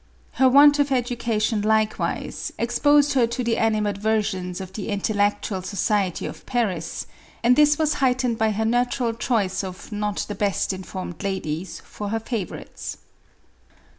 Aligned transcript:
Her 0.31 0.49
want 0.49 0.79
of 0.79 0.91
education 0.91 1.61
likewise 1.61 2.51
exposed 2.57 3.13
her 3.13 3.27
to 3.27 3.43
the 3.43 3.57
animadversions 3.59 4.59
of 4.59 4.73
the 4.73 4.89
intellectual 4.89 5.61
society 5.61 6.25
of 6.25 6.43
Paris, 6.47 7.05
and 7.43 7.55
this 7.55 7.77
was 7.77 7.93
heightened 8.01 8.39
by 8.39 8.49
her 8.49 8.65
natu 8.65 8.99
ral 9.01 9.13
choice 9.13 9.63
of 9.63 9.91
not 9.91 10.25
the 10.27 10.33
best 10.33 10.73
informed 10.73 11.21
ladies 11.23 11.83
for 11.85 12.09
her 12.09 12.19
favor 12.19 12.55
460 12.55 12.55
MARIE 12.55 12.61
ANTOINETTE. 12.61 12.73
ites. 12.73 12.97